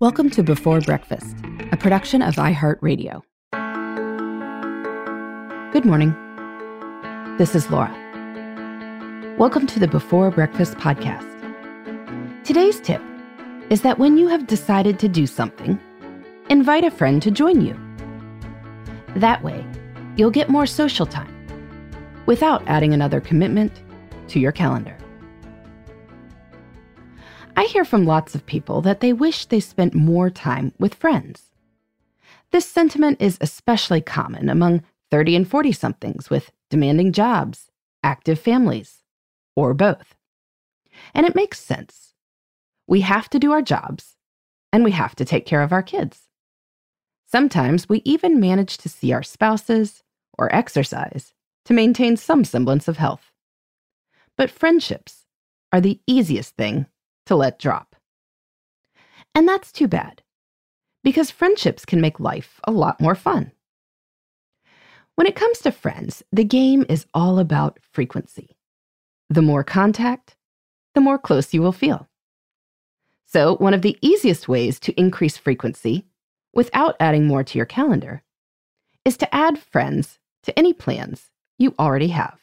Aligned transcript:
Welcome 0.00 0.30
to 0.30 0.42
Before 0.42 0.80
Breakfast, 0.80 1.36
a 1.72 1.76
production 1.76 2.22
of 2.22 2.36
iHeartRadio. 2.36 3.20
Good 5.74 5.84
morning. 5.84 6.14
This 7.36 7.54
is 7.54 7.70
Laura. 7.70 7.92
Welcome 9.38 9.66
to 9.66 9.78
the 9.78 9.86
Before 9.86 10.30
Breakfast 10.30 10.78
podcast. 10.78 11.26
Today's 12.44 12.80
tip 12.80 13.02
is 13.68 13.82
that 13.82 13.98
when 13.98 14.16
you 14.16 14.28
have 14.28 14.46
decided 14.46 14.98
to 15.00 15.06
do 15.06 15.26
something, 15.26 15.78
invite 16.48 16.84
a 16.84 16.90
friend 16.90 17.20
to 17.20 17.30
join 17.30 17.60
you. 17.60 17.78
That 19.16 19.44
way, 19.44 19.66
you'll 20.16 20.30
get 20.30 20.48
more 20.48 20.64
social 20.64 21.04
time 21.04 21.36
without 22.24 22.66
adding 22.66 22.94
another 22.94 23.20
commitment 23.20 23.82
to 24.28 24.40
your 24.40 24.52
calendar. 24.52 24.96
I 27.56 27.64
hear 27.64 27.84
from 27.84 28.06
lots 28.06 28.34
of 28.34 28.46
people 28.46 28.80
that 28.82 29.00
they 29.00 29.12
wish 29.12 29.46
they 29.46 29.60
spent 29.60 29.94
more 29.94 30.30
time 30.30 30.72
with 30.78 30.94
friends. 30.94 31.50
This 32.52 32.66
sentiment 32.66 33.20
is 33.20 33.38
especially 33.40 34.00
common 34.00 34.48
among 34.48 34.82
30 35.10 35.36
and 35.36 35.48
40 35.48 35.72
somethings 35.72 36.30
with 36.30 36.50
demanding 36.68 37.12
jobs, 37.12 37.70
active 38.02 38.38
families, 38.38 39.02
or 39.56 39.74
both. 39.74 40.14
And 41.14 41.26
it 41.26 41.34
makes 41.34 41.60
sense. 41.60 42.14
We 42.86 43.02
have 43.02 43.28
to 43.30 43.38
do 43.38 43.52
our 43.52 43.62
jobs, 43.62 44.16
and 44.72 44.84
we 44.84 44.92
have 44.92 45.14
to 45.16 45.24
take 45.24 45.46
care 45.46 45.62
of 45.62 45.72
our 45.72 45.82
kids. 45.82 46.28
Sometimes 47.26 47.88
we 47.88 48.02
even 48.04 48.40
manage 48.40 48.76
to 48.78 48.88
see 48.88 49.12
our 49.12 49.22
spouses 49.22 50.02
or 50.36 50.52
exercise 50.54 51.32
to 51.64 51.74
maintain 51.74 52.16
some 52.16 52.44
semblance 52.44 52.88
of 52.88 52.96
health. 52.96 53.32
But 54.36 54.50
friendships 54.50 55.26
are 55.72 55.80
the 55.80 56.00
easiest 56.06 56.56
thing 56.56 56.86
to 57.30 57.36
let 57.36 57.60
drop. 57.60 57.94
And 59.36 59.46
that's 59.46 59.70
too 59.70 59.86
bad, 59.86 60.20
because 61.04 61.30
friendships 61.30 61.84
can 61.84 62.00
make 62.00 62.18
life 62.18 62.58
a 62.64 62.72
lot 62.72 63.00
more 63.00 63.14
fun. 63.14 63.52
When 65.14 65.28
it 65.28 65.36
comes 65.36 65.60
to 65.60 65.70
friends, 65.70 66.24
the 66.32 66.42
game 66.42 66.84
is 66.88 67.06
all 67.14 67.38
about 67.38 67.78
frequency. 67.92 68.56
The 69.28 69.42
more 69.42 69.62
contact, 69.62 70.36
the 70.96 71.00
more 71.00 71.18
close 71.18 71.54
you 71.54 71.62
will 71.62 71.70
feel. 71.70 72.08
So, 73.26 73.54
one 73.58 73.74
of 73.74 73.82
the 73.82 73.96
easiest 74.02 74.48
ways 74.48 74.80
to 74.80 74.98
increase 74.98 75.36
frequency 75.36 76.06
without 76.52 76.96
adding 76.98 77.28
more 77.28 77.44
to 77.44 77.58
your 77.58 77.66
calendar 77.66 78.24
is 79.04 79.16
to 79.18 79.32
add 79.32 79.56
friends 79.56 80.18
to 80.42 80.58
any 80.58 80.72
plans 80.72 81.30
you 81.58 81.76
already 81.78 82.08
have. 82.08 82.39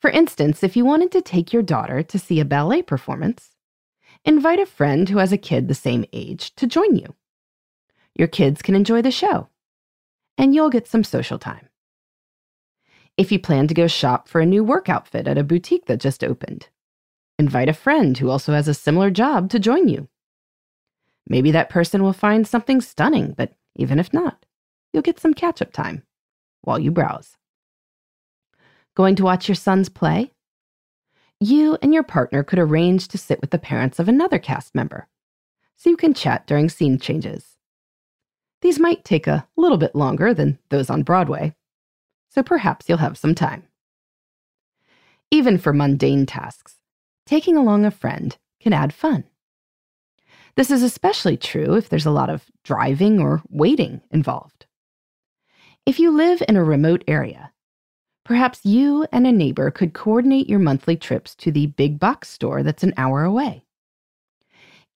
For 0.00 0.10
instance, 0.10 0.62
if 0.62 0.76
you 0.76 0.84
wanted 0.84 1.10
to 1.12 1.22
take 1.22 1.52
your 1.52 1.62
daughter 1.62 2.02
to 2.02 2.18
see 2.18 2.38
a 2.38 2.44
ballet 2.44 2.82
performance, 2.82 3.50
invite 4.24 4.60
a 4.60 4.66
friend 4.66 5.08
who 5.08 5.18
has 5.18 5.32
a 5.32 5.38
kid 5.38 5.66
the 5.66 5.74
same 5.74 6.04
age 6.12 6.54
to 6.56 6.66
join 6.66 6.94
you. 6.94 7.14
Your 8.14 8.28
kids 8.28 8.62
can 8.62 8.74
enjoy 8.74 9.02
the 9.02 9.10
show, 9.10 9.48
and 10.36 10.54
you'll 10.54 10.70
get 10.70 10.86
some 10.86 11.04
social 11.04 11.38
time. 11.38 11.68
If 13.16 13.32
you 13.32 13.40
plan 13.40 13.66
to 13.66 13.74
go 13.74 13.88
shop 13.88 14.28
for 14.28 14.40
a 14.40 14.46
new 14.46 14.62
work 14.62 14.88
outfit 14.88 15.26
at 15.26 15.38
a 15.38 15.44
boutique 15.44 15.86
that 15.86 15.98
just 15.98 16.22
opened, 16.22 16.68
invite 17.38 17.68
a 17.68 17.72
friend 17.72 18.16
who 18.18 18.30
also 18.30 18.52
has 18.52 18.68
a 18.68 18.74
similar 18.74 19.10
job 19.10 19.50
to 19.50 19.58
join 19.58 19.88
you. 19.88 20.08
Maybe 21.28 21.50
that 21.50 21.70
person 21.70 22.02
will 22.02 22.12
find 22.12 22.46
something 22.46 22.80
stunning, 22.80 23.34
but 23.36 23.54
even 23.74 23.98
if 23.98 24.12
not, 24.12 24.46
you'll 24.92 25.02
get 25.02 25.18
some 25.18 25.34
catch 25.34 25.60
up 25.60 25.72
time 25.72 26.04
while 26.62 26.78
you 26.78 26.92
browse. 26.92 27.37
Going 28.98 29.14
to 29.14 29.22
watch 29.22 29.46
your 29.46 29.54
sons 29.54 29.88
play? 29.88 30.32
You 31.38 31.78
and 31.80 31.94
your 31.94 32.02
partner 32.02 32.42
could 32.42 32.58
arrange 32.58 33.06
to 33.06 33.16
sit 33.16 33.40
with 33.40 33.50
the 33.50 33.58
parents 33.58 34.00
of 34.00 34.08
another 34.08 34.40
cast 34.40 34.74
member 34.74 35.06
so 35.76 35.88
you 35.88 35.96
can 35.96 36.14
chat 36.14 36.48
during 36.48 36.68
scene 36.68 36.98
changes. 36.98 37.56
These 38.60 38.80
might 38.80 39.04
take 39.04 39.28
a 39.28 39.46
little 39.56 39.78
bit 39.78 39.94
longer 39.94 40.34
than 40.34 40.58
those 40.70 40.90
on 40.90 41.04
Broadway, 41.04 41.54
so 42.28 42.42
perhaps 42.42 42.88
you'll 42.88 42.98
have 42.98 43.16
some 43.16 43.36
time. 43.36 43.62
Even 45.30 45.58
for 45.58 45.72
mundane 45.72 46.26
tasks, 46.26 46.74
taking 47.24 47.56
along 47.56 47.84
a 47.84 47.92
friend 47.92 48.36
can 48.58 48.72
add 48.72 48.92
fun. 48.92 49.22
This 50.56 50.72
is 50.72 50.82
especially 50.82 51.36
true 51.36 51.76
if 51.76 51.88
there's 51.88 52.06
a 52.06 52.10
lot 52.10 52.30
of 52.30 52.46
driving 52.64 53.20
or 53.20 53.42
waiting 53.48 54.00
involved. 54.10 54.66
If 55.86 56.00
you 56.00 56.10
live 56.10 56.42
in 56.48 56.56
a 56.56 56.64
remote 56.64 57.04
area, 57.06 57.52
Perhaps 58.28 58.60
you 58.62 59.06
and 59.10 59.26
a 59.26 59.32
neighbor 59.32 59.70
could 59.70 59.94
coordinate 59.94 60.50
your 60.50 60.58
monthly 60.58 60.96
trips 60.96 61.34
to 61.36 61.50
the 61.50 61.64
big 61.64 61.98
box 61.98 62.28
store 62.28 62.62
that's 62.62 62.82
an 62.82 62.92
hour 62.98 63.24
away. 63.24 63.64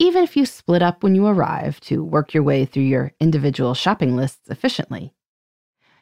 Even 0.00 0.24
if 0.24 0.36
you 0.36 0.44
split 0.44 0.82
up 0.82 1.04
when 1.04 1.14
you 1.14 1.24
arrive 1.28 1.78
to 1.82 2.02
work 2.02 2.34
your 2.34 2.42
way 2.42 2.64
through 2.64 2.82
your 2.82 3.12
individual 3.20 3.72
shopping 3.72 4.16
lists 4.16 4.50
efficiently, 4.50 5.14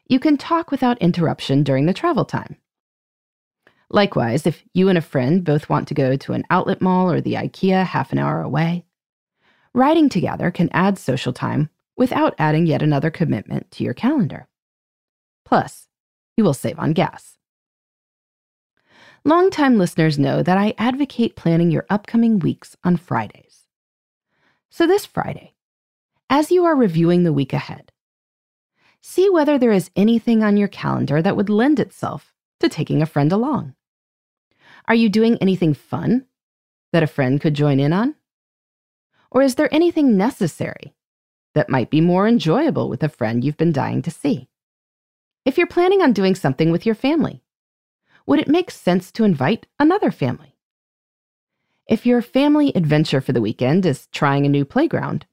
you 0.06 0.18
can 0.18 0.38
talk 0.38 0.70
without 0.70 0.96
interruption 1.02 1.62
during 1.62 1.84
the 1.84 1.92
travel 1.92 2.24
time. 2.24 2.56
Likewise, 3.90 4.46
if 4.46 4.64
you 4.72 4.88
and 4.88 4.96
a 4.96 5.02
friend 5.02 5.44
both 5.44 5.68
want 5.68 5.86
to 5.88 5.92
go 5.94 6.16
to 6.16 6.32
an 6.32 6.44
outlet 6.48 6.80
mall 6.80 7.12
or 7.12 7.20
the 7.20 7.34
IKEA 7.34 7.84
half 7.84 8.10
an 8.10 8.18
hour 8.18 8.40
away, 8.40 8.86
riding 9.74 10.08
together 10.08 10.50
can 10.50 10.70
add 10.72 10.96
social 10.96 11.34
time 11.34 11.68
without 11.94 12.34
adding 12.38 12.64
yet 12.64 12.80
another 12.80 13.10
commitment 13.10 13.70
to 13.72 13.84
your 13.84 13.92
calendar. 13.92 14.48
Plus, 15.44 15.87
you 16.38 16.44
will 16.44 16.54
save 16.54 16.78
on 16.78 16.92
gas. 16.92 17.36
Longtime 19.24 19.76
listeners 19.76 20.18
know 20.18 20.42
that 20.42 20.56
I 20.56 20.74
advocate 20.78 21.34
planning 21.34 21.72
your 21.72 21.84
upcoming 21.90 22.38
weeks 22.38 22.76
on 22.84 22.96
Fridays. 22.96 23.66
So, 24.70 24.86
this 24.86 25.04
Friday, 25.04 25.54
as 26.30 26.52
you 26.52 26.64
are 26.64 26.76
reviewing 26.76 27.24
the 27.24 27.32
week 27.32 27.52
ahead, 27.52 27.90
see 29.02 29.28
whether 29.28 29.58
there 29.58 29.72
is 29.72 29.90
anything 29.96 30.44
on 30.44 30.56
your 30.56 30.68
calendar 30.68 31.20
that 31.20 31.36
would 31.36 31.50
lend 31.50 31.80
itself 31.80 32.32
to 32.60 32.68
taking 32.68 33.02
a 33.02 33.06
friend 33.06 33.32
along. 33.32 33.74
Are 34.86 34.94
you 34.94 35.08
doing 35.08 35.36
anything 35.38 35.74
fun 35.74 36.26
that 36.92 37.02
a 37.02 37.08
friend 37.08 37.40
could 37.40 37.54
join 37.54 37.80
in 37.80 37.92
on? 37.92 38.14
Or 39.30 39.42
is 39.42 39.56
there 39.56 39.72
anything 39.74 40.16
necessary 40.16 40.94
that 41.54 41.68
might 41.68 41.90
be 41.90 42.00
more 42.00 42.28
enjoyable 42.28 42.88
with 42.88 43.02
a 43.02 43.08
friend 43.08 43.42
you've 43.42 43.56
been 43.56 43.72
dying 43.72 44.02
to 44.02 44.10
see? 44.10 44.48
If 45.44 45.56
you're 45.56 45.66
planning 45.66 46.02
on 46.02 46.12
doing 46.12 46.34
something 46.34 46.70
with 46.70 46.84
your 46.84 46.94
family, 46.94 47.42
would 48.26 48.38
it 48.38 48.48
make 48.48 48.70
sense 48.70 49.10
to 49.12 49.24
invite 49.24 49.66
another 49.78 50.10
family? 50.10 50.56
If 51.86 52.04
your 52.04 52.20
family 52.20 52.70
adventure 52.74 53.22
for 53.22 53.32
the 53.32 53.40
weekend 53.40 53.86
is 53.86 54.08
trying 54.08 54.44
a 54.44 54.50
new 54.50 54.66
playground, 54.66 55.24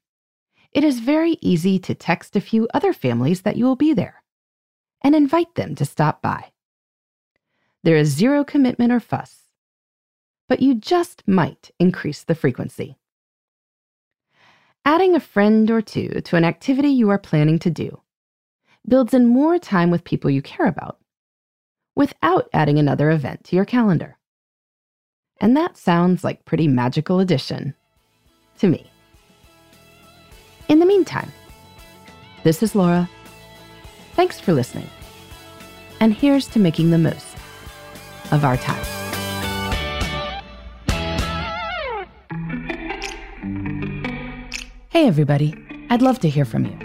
it 0.71 0.83
is 0.83 0.99
very 0.99 1.37
easy 1.41 1.79
to 1.79 1.93
text 1.93 2.35
a 2.35 2.41
few 2.41 2.67
other 2.73 2.93
families 2.93 3.41
that 3.41 3.57
you 3.57 3.65
will 3.65 3.75
be 3.75 3.93
there 3.93 4.23
and 5.03 5.15
invite 5.15 5.55
them 5.55 5.75
to 5.75 5.85
stop 5.85 6.21
by. 6.21 6.51
There 7.83 7.97
is 7.97 8.09
zero 8.09 8.43
commitment 8.43 8.91
or 8.91 8.99
fuss, 8.99 9.43
but 10.47 10.61
you 10.61 10.75
just 10.75 11.27
might 11.27 11.71
increase 11.79 12.23
the 12.23 12.35
frequency. 12.35 12.97
Adding 14.85 15.15
a 15.15 15.19
friend 15.19 15.69
or 15.69 15.81
two 15.81 16.21
to 16.21 16.35
an 16.35 16.45
activity 16.45 16.89
you 16.89 17.09
are 17.09 17.19
planning 17.19 17.59
to 17.59 17.69
do 17.69 18.01
builds 18.87 19.13
in 19.13 19.27
more 19.27 19.57
time 19.57 19.91
with 19.91 20.03
people 20.03 20.29
you 20.29 20.41
care 20.41 20.67
about 20.67 20.99
without 21.95 22.49
adding 22.53 22.77
another 22.77 23.09
event 23.09 23.43
to 23.45 23.55
your 23.55 23.65
calendar. 23.65 24.17
And 25.41 25.55
that 25.57 25.77
sounds 25.77 26.23
like 26.23 26.45
pretty 26.45 26.67
magical 26.67 27.19
addition 27.19 27.73
to 28.59 28.67
me. 28.67 28.89
In 30.67 30.79
the 30.79 30.85
meantime, 30.85 31.31
this 32.43 32.61
is 32.63 32.75
Laura. 32.75 33.09
Thanks 34.13 34.39
for 34.39 34.53
listening. 34.53 34.89
And 35.99 36.13
here's 36.13 36.47
to 36.47 36.59
making 36.59 36.91
the 36.91 36.97
most 36.97 37.35
of 38.31 38.43
our 38.43 38.57
time. 38.57 38.83
Hey, 44.89 45.07
everybody. 45.07 45.53
I'd 45.89 46.01
love 46.01 46.19
to 46.19 46.29
hear 46.29 46.45
from 46.45 46.65
you. 46.65 46.84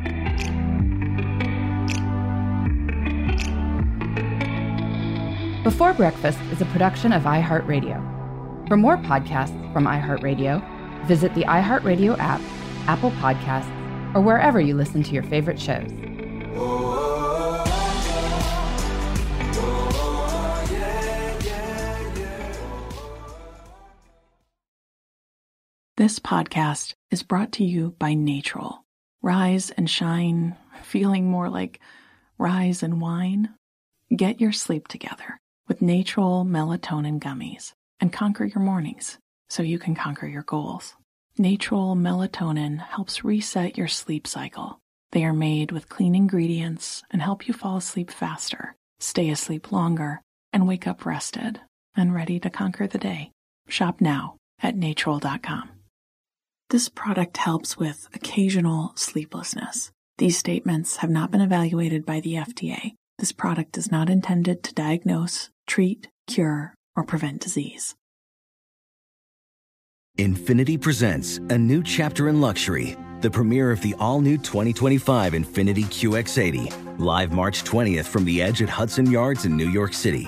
Before 5.63 5.93
Breakfast 5.93 6.39
is 6.51 6.59
a 6.59 6.65
production 6.65 7.13
of 7.13 7.21
iHeartRadio. 7.21 8.67
For 8.67 8.75
more 8.75 8.97
podcasts 8.97 9.71
from 9.71 9.85
iHeartRadio, 9.85 11.05
visit 11.05 11.35
the 11.35 11.43
iHeartRadio 11.43 12.17
app, 12.17 12.41
Apple 12.87 13.11
Podcasts, 13.11 13.69
or 14.15 14.21
wherever 14.21 14.59
you 14.59 14.73
listen 14.75 15.03
to 15.03 15.11
your 15.11 15.21
favorite 15.21 15.59
shows. 15.59 15.87
This 25.95 26.17
podcast 26.17 26.95
is 27.11 27.21
brought 27.21 27.51
to 27.53 27.63
you 27.63 27.93
by 27.99 28.13
Natrol. 28.15 28.79
Rise 29.21 29.69
and 29.69 29.87
shine, 29.87 30.57
feeling 30.81 31.29
more 31.29 31.51
like 31.51 31.79
rise 32.39 32.81
and 32.81 32.99
wine. 32.99 33.53
Get 34.09 34.41
your 34.41 34.53
sleep 34.53 34.87
together 34.87 35.39
with 35.71 35.79
Natrol 35.79 36.45
melatonin 36.45 37.17
gummies 37.17 37.71
and 38.01 38.11
conquer 38.11 38.43
your 38.43 38.59
mornings 38.59 39.17
so 39.49 39.63
you 39.63 39.79
can 39.79 39.95
conquer 39.95 40.27
your 40.27 40.41
goals. 40.43 40.95
Natrol 41.39 41.95
melatonin 41.95 42.85
helps 42.85 43.23
reset 43.23 43.77
your 43.77 43.87
sleep 43.87 44.27
cycle. 44.27 44.79
They 45.13 45.23
are 45.23 45.31
made 45.31 45.71
with 45.71 45.87
clean 45.87 46.13
ingredients 46.13 47.03
and 47.09 47.21
help 47.21 47.47
you 47.47 47.53
fall 47.53 47.77
asleep 47.77 48.11
faster, 48.11 48.75
stay 48.99 49.29
asleep 49.29 49.71
longer, 49.71 50.21
and 50.51 50.67
wake 50.67 50.87
up 50.87 51.05
rested 51.05 51.61
and 51.95 52.13
ready 52.13 52.37
to 52.41 52.49
conquer 52.49 52.85
the 52.85 52.97
day. 52.97 53.31
Shop 53.69 54.01
now 54.01 54.35
at 54.61 54.75
natrol.com. 54.75 55.69
This 56.69 56.89
product 56.89 57.37
helps 57.37 57.77
with 57.77 58.09
occasional 58.13 58.91
sleeplessness. 58.95 59.89
These 60.17 60.37
statements 60.37 60.97
have 60.97 61.09
not 61.09 61.31
been 61.31 61.39
evaluated 61.39 62.05
by 62.05 62.19
the 62.19 62.33
FDA. 62.33 62.91
This 63.21 63.31
product 63.31 63.77
is 63.77 63.91
not 63.91 64.09
intended 64.09 64.63
to 64.63 64.73
diagnose, 64.73 65.51
treat, 65.67 66.07
cure, 66.25 66.73
or 66.95 67.03
prevent 67.03 67.39
disease. 67.39 67.93
Infiniti 70.17 70.81
presents 70.81 71.37
a 71.37 71.55
new 71.55 71.83
chapter 71.83 72.29
in 72.29 72.41
luxury, 72.41 72.97
the 73.19 73.29
premiere 73.29 73.69
of 73.69 73.79
the 73.81 73.93
all 73.99 74.21
new 74.21 74.39
2025 74.39 75.33
Infiniti 75.33 75.83
QX80, 75.83 76.97
live 76.97 77.31
March 77.31 77.63
20th 77.63 78.05
from 78.05 78.25
the 78.25 78.41
edge 78.41 78.63
at 78.63 78.69
Hudson 78.69 79.05
Yards 79.11 79.45
in 79.45 79.55
New 79.55 79.69
York 79.69 79.93
City, 79.93 80.27